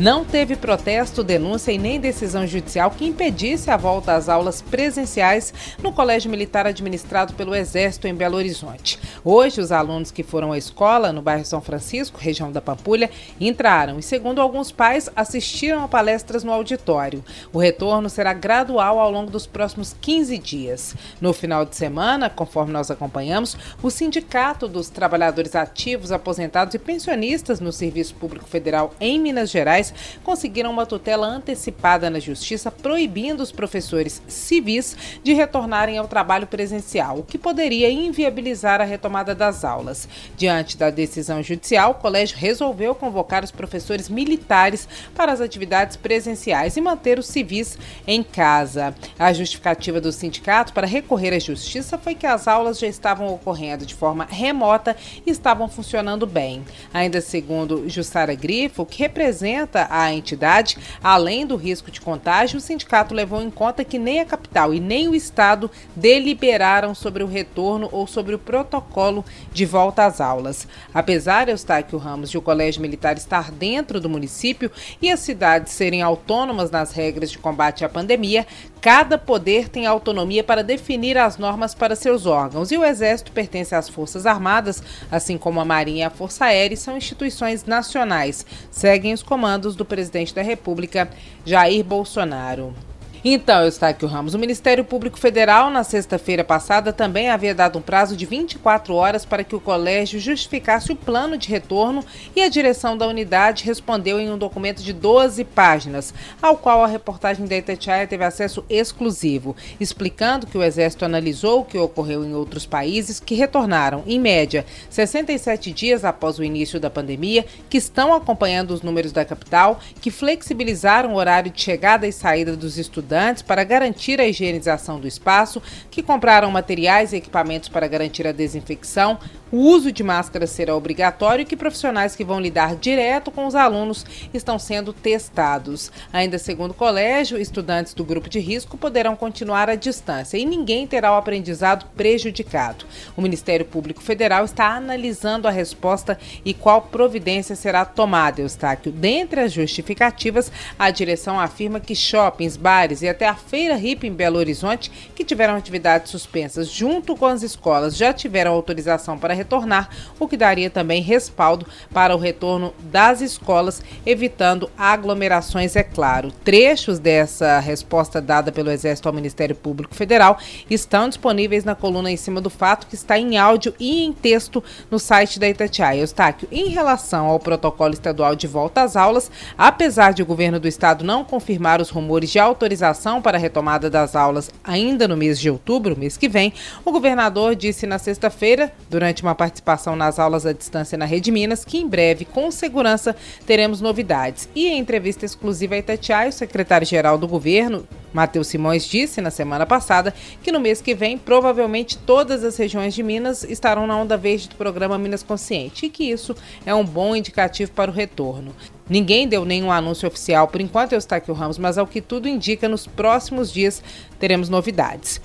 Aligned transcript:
Não 0.00 0.24
teve 0.24 0.56
protesto, 0.56 1.22
denúncia 1.22 1.72
e 1.72 1.76
nem 1.76 2.00
decisão 2.00 2.46
judicial 2.46 2.90
que 2.90 3.04
impedisse 3.04 3.70
a 3.70 3.76
volta 3.76 4.14
às 4.14 4.30
aulas 4.30 4.62
presenciais 4.62 5.52
no 5.82 5.92
Colégio 5.92 6.30
Militar 6.30 6.66
administrado 6.66 7.34
pelo 7.34 7.54
Exército 7.54 8.08
em 8.08 8.14
Belo 8.14 8.38
Horizonte. 8.38 8.98
Hoje, 9.22 9.60
os 9.60 9.70
alunos 9.70 10.10
que 10.10 10.22
foram 10.22 10.52
à 10.52 10.56
escola 10.56 11.12
no 11.12 11.20
bairro 11.20 11.44
São 11.44 11.60
Francisco, 11.60 12.18
região 12.18 12.50
da 12.50 12.62
Pampulha, 12.62 13.10
entraram 13.38 13.98
e, 13.98 14.02
segundo 14.02 14.40
alguns 14.40 14.72
pais, 14.72 15.10
assistiram 15.14 15.84
a 15.84 15.88
palestras 15.88 16.42
no 16.42 16.50
auditório. 16.50 17.22
O 17.52 17.58
retorno 17.58 18.08
será 18.08 18.32
gradual 18.32 18.98
ao 18.98 19.10
longo 19.10 19.30
dos 19.30 19.46
próximos 19.46 19.94
15 20.00 20.38
dias. 20.38 20.94
No 21.20 21.34
final 21.34 21.66
de 21.66 21.76
semana, 21.76 22.30
conforme 22.30 22.72
nós 22.72 22.90
acompanhamos, 22.90 23.54
o 23.82 23.90
Sindicato 23.90 24.66
dos 24.66 24.88
Trabalhadores 24.88 25.54
Ativos, 25.54 26.10
Aposentados 26.10 26.72
e 26.72 26.78
Pensionistas 26.78 27.60
no 27.60 27.70
Serviço 27.70 28.14
Público 28.14 28.48
Federal 28.48 28.94
em 28.98 29.20
Minas 29.20 29.50
Gerais 29.50 29.89
conseguiram 30.22 30.70
uma 30.70 30.86
tutela 30.86 31.26
antecipada 31.26 32.10
na 32.10 32.18
Justiça 32.18 32.70
proibindo 32.70 33.40
os 33.40 33.52
professores 33.52 34.22
civis 34.28 34.96
de 35.22 35.32
retornarem 35.32 35.98
ao 35.98 36.08
trabalho 36.08 36.46
presencial, 36.46 37.18
o 37.18 37.22
que 37.22 37.38
poderia 37.38 37.90
inviabilizar 37.90 38.80
a 38.80 38.84
retomada 38.84 39.34
das 39.34 39.64
aulas. 39.64 40.08
Diante 40.36 40.76
da 40.76 40.90
decisão 40.90 41.42
judicial, 41.42 41.92
o 41.92 41.94
colégio 41.94 42.36
resolveu 42.36 42.94
convocar 42.94 43.44
os 43.44 43.50
professores 43.50 44.08
militares 44.08 44.88
para 45.14 45.32
as 45.32 45.40
atividades 45.40 45.96
presenciais 45.96 46.76
e 46.76 46.80
manter 46.80 47.18
os 47.18 47.26
civis 47.26 47.78
em 48.06 48.22
casa. 48.22 48.94
A 49.18 49.32
justificativa 49.32 50.00
do 50.00 50.12
sindicato 50.12 50.72
para 50.72 50.86
recorrer 50.86 51.34
à 51.34 51.38
justiça 51.38 51.98
foi 51.98 52.14
que 52.14 52.26
as 52.26 52.48
aulas 52.48 52.78
já 52.78 52.86
estavam 52.86 53.32
ocorrendo 53.32 53.86
de 53.86 53.94
forma 53.94 54.26
remota 54.28 54.96
e 55.26 55.30
estavam 55.30 55.68
funcionando 55.68 56.26
bem. 56.26 56.64
Ainda 56.92 57.20
segundo 57.20 57.88
Jussara 57.88 58.34
Grifo, 58.34 58.84
que 58.84 59.02
representa 59.02 59.79
a 59.90 60.12
entidade, 60.12 60.76
além 61.02 61.46
do 61.46 61.56
risco 61.56 61.90
de 61.90 62.00
contágio, 62.00 62.58
o 62.58 62.60
sindicato 62.60 63.14
levou 63.14 63.40
em 63.40 63.50
conta 63.50 63.84
que 63.84 63.98
nem 63.98 64.20
a 64.20 64.24
capital 64.24 64.74
e 64.74 64.80
nem 64.80 65.08
o 65.08 65.14
estado 65.14 65.70
deliberaram 65.94 66.94
sobre 66.94 67.22
o 67.22 67.26
retorno 67.26 67.88
ou 67.92 68.06
sobre 68.06 68.34
o 68.34 68.38
protocolo 68.38 69.24
de 69.52 69.64
volta 69.64 70.04
às 70.04 70.20
aulas. 70.20 70.66
Apesar, 70.92 71.48
Eustáquio 71.48 71.98
Ramos, 71.98 72.30
de 72.30 72.38
o 72.38 72.42
Colégio 72.42 72.82
Militar 72.82 73.16
estar 73.16 73.50
dentro 73.50 74.00
do 74.00 74.08
município 74.08 74.70
e 75.00 75.10
as 75.10 75.20
cidades 75.20 75.72
serem 75.72 76.02
autônomas 76.02 76.70
nas 76.70 76.92
regras 76.92 77.30
de 77.30 77.38
combate 77.38 77.84
à 77.84 77.88
pandemia, 77.88 78.46
Cada 78.80 79.18
poder 79.18 79.68
tem 79.68 79.84
autonomia 79.84 80.42
para 80.42 80.64
definir 80.64 81.18
as 81.18 81.36
normas 81.36 81.74
para 81.74 81.94
seus 81.94 82.24
órgãos 82.24 82.72
e 82.72 82.78
o 82.78 82.84
Exército 82.84 83.30
pertence 83.30 83.74
às 83.74 83.90
Forças 83.90 84.24
Armadas, 84.24 84.82
assim 85.10 85.36
como 85.36 85.60
a 85.60 85.66
Marinha 85.66 85.98
e 85.98 86.02
a 86.04 86.10
Força 86.10 86.46
Aérea, 86.46 86.76
são 86.78 86.96
instituições 86.96 87.66
nacionais. 87.66 88.46
Seguem 88.70 89.12
os 89.12 89.22
comandos 89.22 89.69
do 89.74 89.84
presidente 89.84 90.34
da 90.34 90.42
República, 90.42 91.10
Jair 91.44 91.84
Bolsonaro. 91.84 92.74
Então, 93.22 93.64
Eustáquio 93.64 94.08
Ramos, 94.08 94.32
o 94.32 94.38
Ministério 94.38 94.82
Público 94.82 95.18
Federal, 95.18 95.68
na 95.68 95.84
sexta-feira 95.84 96.42
passada, 96.42 96.90
também 96.90 97.28
havia 97.28 97.54
dado 97.54 97.78
um 97.78 97.82
prazo 97.82 98.16
de 98.16 98.24
24 98.24 98.94
horas 98.94 99.26
para 99.26 99.44
que 99.44 99.54
o 99.54 99.60
colégio 99.60 100.18
justificasse 100.18 100.90
o 100.90 100.96
plano 100.96 101.36
de 101.36 101.50
retorno 101.50 102.02
e 102.34 102.40
a 102.40 102.48
direção 102.48 102.96
da 102.96 103.06
unidade 103.06 103.64
respondeu 103.64 104.18
em 104.18 104.30
um 104.30 104.38
documento 104.38 104.82
de 104.82 104.94
12 104.94 105.44
páginas, 105.44 106.14
ao 106.40 106.56
qual 106.56 106.82
a 106.82 106.86
reportagem 106.86 107.44
da 107.44 107.58
Itatiaia 107.58 108.06
teve 108.06 108.24
acesso 108.24 108.64
exclusivo, 108.70 109.54
explicando 109.78 110.46
que 110.46 110.56
o 110.56 110.62
Exército 110.62 111.04
analisou 111.04 111.60
o 111.60 111.64
que 111.66 111.76
ocorreu 111.76 112.24
em 112.24 112.34
outros 112.34 112.64
países 112.64 113.20
que 113.20 113.34
retornaram, 113.34 114.02
em 114.06 114.18
média, 114.18 114.64
67 114.88 115.72
dias 115.72 116.06
após 116.06 116.38
o 116.38 116.44
início 116.44 116.80
da 116.80 116.88
pandemia, 116.88 117.44
que 117.68 117.76
estão 117.76 118.14
acompanhando 118.14 118.70
os 118.70 118.80
números 118.80 119.12
da 119.12 119.26
capital, 119.26 119.78
que 120.00 120.10
flexibilizaram 120.10 121.12
o 121.12 121.16
horário 121.16 121.50
de 121.50 121.60
chegada 121.60 122.06
e 122.06 122.12
saída 122.12 122.56
dos 122.56 122.78
estudantes 122.78 123.09
estudantes 123.10 123.42
para 123.42 123.64
garantir 123.64 124.20
a 124.20 124.26
higienização 124.26 125.00
do 125.00 125.08
espaço, 125.08 125.60
que 125.90 126.00
compraram 126.00 126.48
materiais 126.50 127.12
e 127.12 127.16
equipamentos 127.16 127.68
para 127.68 127.88
garantir 127.88 128.24
a 128.24 128.32
desinfecção, 128.32 129.18
o 129.52 129.56
uso 129.56 129.90
de 129.90 130.04
máscara 130.04 130.46
será 130.46 130.76
obrigatório 130.76 131.42
e 131.42 131.44
que 131.44 131.56
profissionais 131.56 132.14
que 132.14 132.24
vão 132.24 132.40
lidar 132.40 132.76
direto 132.76 133.32
com 133.32 133.46
os 133.46 133.56
alunos 133.56 134.06
estão 134.32 134.60
sendo 134.60 134.92
testados. 134.92 135.90
Ainda 136.12 136.38
segundo 136.38 136.70
o 136.70 136.74
colégio, 136.74 137.36
estudantes 137.36 137.92
do 137.92 138.04
grupo 138.04 138.28
de 138.28 138.38
risco 138.38 138.78
poderão 138.78 139.16
continuar 139.16 139.68
à 139.68 139.74
distância 139.74 140.38
e 140.38 140.46
ninguém 140.46 140.86
terá 140.86 141.12
o 141.12 141.16
aprendizado 141.16 141.86
prejudicado. 141.96 142.84
O 143.16 143.22
Ministério 143.22 143.66
Público 143.66 144.00
Federal 144.00 144.44
está 144.44 144.68
analisando 144.68 145.48
a 145.48 145.50
resposta 145.50 146.16
e 146.44 146.54
qual 146.54 146.82
providência 146.82 147.56
será 147.56 147.84
tomada, 147.84 148.40
Eustáquio. 148.40 148.92
Dentre 148.92 149.40
as 149.40 149.52
justificativas, 149.52 150.52
a 150.78 150.92
direção 150.92 151.40
afirma 151.40 151.80
que 151.80 151.96
shoppings, 151.96 152.56
bares 152.56 152.99
e 153.02 153.08
até 153.08 153.26
a 153.26 153.34
Feira 153.34 153.78
Hip 153.78 154.06
em 154.06 154.12
Belo 154.12 154.38
Horizonte, 154.38 154.90
que 155.14 155.24
tiveram 155.24 155.54
atividades 155.54 156.10
suspensas 156.10 156.68
junto 156.68 157.16
com 157.16 157.26
as 157.26 157.42
escolas, 157.42 157.96
já 157.96 158.12
tiveram 158.12 158.52
autorização 158.52 159.18
para 159.18 159.34
retornar, 159.34 159.88
o 160.18 160.28
que 160.28 160.36
daria 160.36 160.70
também 160.70 161.02
respaldo 161.02 161.66
para 161.92 162.14
o 162.14 162.18
retorno 162.18 162.74
das 162.80 163.20
escolas, 163.20 163.82
evitando 164.04 164.70
aglomerações, 164.76 165.76
é 165.76 165.82
claro. 165.82 166.30
Trechos 166.44 166.98
dessa 166.98 167.58
resposta 167.60 168.20
dada 168.20 168.52
pelo 168.52 168.70
Exército 168.70 169.08
ao 169.08 169.14
Ministério 169.14 169.54
Público 169.54 169.94
Federal 169.94 170.38
estão 170.68 171.08
disponíveis 171.08 171.64
na 171.64 171.74
coluna 171.74 172.10
em 172.10 172.16
cima 172.16 172.40
do 172.40 172.50
fato, 172.50 172.86
que 172.86 172.94
está 172.94 173.18
em 173.18 173.38
áudio 173.38 173.74
e 173.78 174.04
em 174.04 174.12
texto 174.12 174.62
no 174.90 174.98
site 174.98 175.38
da 175.38 175.48
Itatiaia. 175.48 176.00
Eustáquio, 176.00 176.48
em 176.50 176.68
relação 176.68 177.26
ao 177.26 177.38
protocolo 177.38 177.94
estadual 177.94 178.34
de 178.34 178.46
volta 178.46 178.82
às 178.82 178.96
aulas, 178.96 179.30
apesar 179.56 180.12
de 180.12 180.22
o 180.22 180.26
governo 180.26 180.60
do 180.60 180.68
estado 180.68 181.04
não 181.04 181.24
confirmar 181.24 181.80
os 181.80 181.90
rumores 181.90 182.30
de 182.30 182.38
autorização 182.38 182.89
para 183.22 183.36
a 183.36 183.40
retomada 183.40 183.88
das 183.88 184.16
aulas 184.16 184.50
ainda 184.64 185.06
no 185.06 185.16
mês 185.16 185.38
de 185.38 185.48
outubro, 185.50 185.98
mês 185.98 186.16
que 186.16 186.28
vem, 186.28 186.52
o 186.84 186.92
governador 186.92 187.54
disse 187.54 187.86
na 187.86 187.98
sexta-feira, 187.98 188.72
durante 188.88 189.22
uma 189.22 189.34
participação 189.34 189.94
nas 189.96 190.18
aulas 190.18 190.44
à 190.44 190.52
distância 190.52 190.98
na 190.98 191.04
Rede 191.04 191.30
Minas, 191.30 191.64
que 191.64 191.78
em 191.78 191.88
breve, 191.88 192.24
com 192.24 192.50
segurança, 192.50 193.14
teremos 193.46 193.80
novidades. 193.80 194.48
E 194.54 194.66
em 194.68 194.78
entrevista 194.78 195.24
exclusiva 195.24 195.74
a 195.74 195.78
Itatiaia, 195.78 196.28
o 196.28 196.32
secretário-geral 196.32 197.16
do 197.16 197.28
governo, 197.28 197.86
Matheus 198.12 198.48
Simões, 198.48 198.84
disse 198.84 199.20
na 199.20 199.30
semana 199.30 199.64
passada 199.66 200.14
que 200.42 200.52
no 200.52 200.60
mês 200.60 200.80
que 200.80 200.94
vem, 200.94 201.16
provavelmente 201.16 201.96
todas 201.98 202.44
as 202.44 202.56
regiões 202.56 202.94
de 202.94 203.02
Minas 203.02 203.44
estarão 203.44 203.86
na 203.86 203.96
onda 203.96 204.16
verde 204.16 204.48
do 204.48 204.56
programa 204.56 204.98
Minas 204.98 205.22
Consciente 205.22 205.86
e 205.86 205.90
que 205.90 206.04
isso 206.04 206.34
é 206.64 206.74
um 206.74 206.84
bom 206.84 207.14
indicativo 207.14 207.70
para 207.72 207.90
o 207.90 207.94
retorno. 207.94 208.54
Ninguém 208.88 209.28
deu 209.28 209.44
nenhum 209.44 209.70
anúncio 209.70 210.08
oficial 210.08 210.48
por 210.48 210.60
enquanto, 210.60 210.92
Eustáquio 210.92 211.32
Ramos, 211.32 211.58
mas 211.58 211.78
ao 211.78 211.86
que 211.86 212.00
tudo 212.00 212.28
indica, 212.28 212.68
nos 212.68 212.86
próximos 212.86 213.52
dias 213.52 213.82
teremos 214.18 214.48
novidades. 214.48 215.20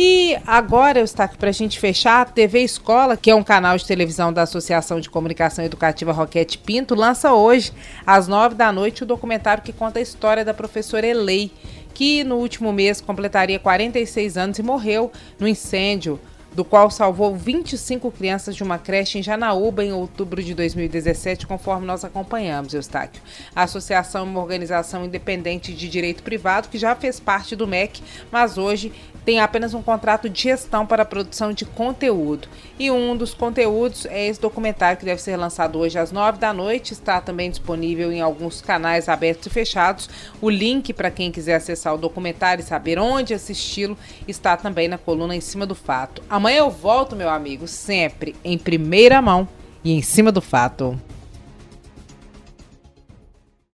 E 0.00 0.38
agora, 0.46 1.00
Eustáquio, 1.00 1.36
para 1.36 1.48
a 1.48 1.52
gente 1.52 1.80
fechar, 1.80 2.20
a 2.20 2.24
TV 2.24 2.60
Escola, 2.60 3.16
que 3.16 3.32
é 3.32 3.34
um 3.34 3.42
canal 3.42 3.76
de 3.76 3.84
televisão 3.84 4.32
da 4.32 4.42
Associação 4.42 5.00
de 5.00 5.10
Comunicação 5.10 5.64
Educativa 5.64 6.12
Roquete 6.12 6.56
Pinto, 6.56 6.94
lança 6.94 7.34
hoje, 7.34 7.72
às 8.06 8.28
nove 8.28 8.54
da 8.54 8.70
noite, 8.70 9.02
o 9.02 9.06
documentário 9.06 9.60
que 9.60 9.72
conta 9.72 9.98
a 9.98 10.02
história 10.02 10.44
da 10.44 10.54
professora 10.54 11.04
Elei, 11.04 11.50
que 11.94 12.22
no 12.22 12.36
último 12.36 12.72
mês 12.72 13.00
completaria 13.00 13.58
46 13.58 14.36
anos 14.36 14.58
e 14.60 14.62
morreu 14.62 15.10
no 15.36 15.48
incêndio 15.48 16.20
do 16.52 16.64
qual 16.64 16.90
salvou 16.90 17.36
25 17.36 18.10
crianças 18.10 18.56
de 18.56 18.62
uma 18.62 18.78
creche 18.78 19.18
em 19.18 19.22
Janaúba 19.22 19.84
em 19.84 19.92
outubro 19.92 20.42
de 20.42 20.54
2017, 20.54 21.46
conforme 21.46 21.86
nós 21.86 22.04
acompanhamos, 22.04 22.74
Eustáquio. 22.74 23.22
A 23.54 23.62
associação 23.62 24.22
é 24.22 24.24
uma 24.24 24.40
organização 24.40 25.04
independente 25.04 25.72
de 25.72 25.88
direito 25.88 26.22
privado 26.22 26.68
que 26.68 26.78
já 26.78 26.94
fez 26.94 27.20
parte 27.20 27.54
do 27.54 27.66
MEC, 27.66 28.02
mas 28.30 28.58
hoje 28.58 28.92
tem 29.28 29.40
apenas 29.40 29.74
um 29.74 29.82
contrato 29.82 30.26
de 30.26 30.44
gestão 30.44 30.86
para 30.86 31.02
a 31.02 31.06
produção 31.06 31.52
de 31.52 31.66
conteúdo. 31.66 32.48
E 32.78 32.90
um 32.90 33.14
dos 33.14 33.34
conteúdos 33.34 34.06
é 34.06 34.26
esse 34.26 34.40
documentário 34.40 34.96
que 34.98 35.04
deve 35.04 35.20
ser 35.20 35.36
lançado 35.36 35.78
hoje 35.78 35.98
às 35.98 36.10
nove 36.10 36.38
da 36.38 36.50
noite. 36.50 36.94
Está 36.94 37.20
também 37.20 37.50
disponível 37.50 38.10
em 38.10 38.22
alguns 38.22 38.62
canais 38.62 39.06
abertos 39.06 39.48
e 39.48 39.50
fechados. 39.50 40.08
O 40.40 40.48
link 40.48 40.94
para 40.94 41.10
quem 41.10 41.30
quiser 41.30 41.56
acessar 41.56 41.94
o 41.94 41.98
documentário 41.98 42.62
e 42.62 42.64
saber 42.64 42.98
onde 42.98 43.34
assisti-lo 43.34 43.98
está 44.26 44.56
também 44.56 44.88
na 44.88 44.96
coluna 44.96 45.36
em 45.36 45.42
cima 45.42 45.66
do 45.66 45.74
fato. 45.74 46.22
Amanhã 46.38 46.58
eu 46.58 46.70
volto, 46.70 47.16
meu 47.16 47.28
amigo, 47.28 47.66
sempre 47.66 48.36
em 48.44 48.56
primeira 48.56 49.20
mão 49.20 49.48
e 49.82 49.90
em 49.90 50.00
cima 50.00 50.30
do 50.30 50.40
fato. 50.40 50.96